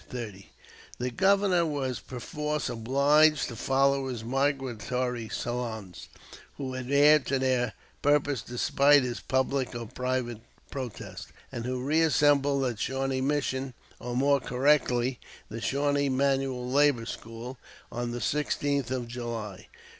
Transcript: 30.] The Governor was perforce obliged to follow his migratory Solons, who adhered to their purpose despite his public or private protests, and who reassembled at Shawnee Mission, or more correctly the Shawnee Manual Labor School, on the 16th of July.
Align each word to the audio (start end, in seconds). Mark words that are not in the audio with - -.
30.] 0.09 0.49
The 0.97 1.11
Governor 1.11 1.63
was 1.63 1.99
perforce 1.99 2.69
obliged 2.69 3.47
to 3.49 3.55
follow 3.55 4.07
his 4.07 4.23
migratory 4.23 5.29
Solons, 5.29 6.09
who 6.57 6.75
adhered 6.75 7.27
to 7.27 7.37
their 7.37 7.73
purpose 8.01 8.41
despite 8.41 9.03
his 9.03 9.19
public 9.19 9.75
or 9.75 9.85
private 9.85 10.41
protests, 10.71 11.27
and 11.51 11.65
who 11.67 11.83
reassembled 11.85 12.65
at 12.65 12.79
Shawnee 12.79 13.21
Mission, 13.21 13.75
or 13.99 14.15
more 14.15 14.39
correctly 14.39 15.19
the 15.49 15.61
Shawnee 15.61 16.09
Manual 16.09 16.67
Labor 16.67 17.05
School, 17.05 17.59
on 17.91 18.09
the 18.09 18.17
16th 18.17 18.89
of 18.89 19.07
July. 19.07 19.67